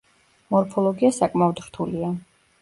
[0.55, 2.11] მორფოლოგია საკმაოდ რთულია.